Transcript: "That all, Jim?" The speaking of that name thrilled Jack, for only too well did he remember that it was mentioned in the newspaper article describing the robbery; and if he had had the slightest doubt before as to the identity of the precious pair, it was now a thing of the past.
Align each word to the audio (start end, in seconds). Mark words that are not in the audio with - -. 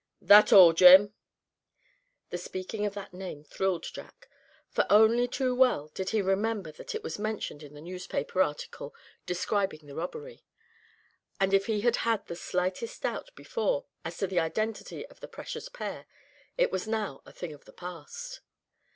"That 0.19 0.51
all, 0.51 0.73
Jim?" 0.73 1.13
The 2.31 2.39
speaking 2.39 2.87
of 2.87 2.95
that 2.95 3.13
name 3.13 3.43
thrilled 3.43 3.83
Jack, 3.83 4.27
for 4.67 4.87
only 4.89 5.27
too 5.27 5.53
well 5.53 5.89
did 5.89 6.09
he 6.09 6.23
remember 6.23 6.71
that 6.71 6.95
it 6.95 7.03
was 7.03 7.19
mentioned 7.19 7.61
in 7.61 7.75
the 7.75 7.81
newspaper 7.81 8.41
article 8.41 8.95
describing 9.27 9.85
the 9.85 9.93
robbery; 9.93 10.43
and 11.39 11.53
if 11.53 11.67
he 11.67 11.81
had 11.81 11.97
had 11.97 12.25
the 12.25 12.35
slightest 12.35 13.03
doubt 13.03 13.29
before 13.35 13.85
as 14.03 14.17
to 14.17 14.25
the 14.25 14.39
identity 14.39 15.05
of 15.05 15.19
the 15.19 15.27
precious 15.27 15.69
pair, 15.69 16.07
it 16.57 16.71
was 16.71 16.87
now 16.87 17.21
a 17.23 17.31
thing 17.31 17.53
of 17.53 17.65
the 17.65 17.71
past. 17.71 18.41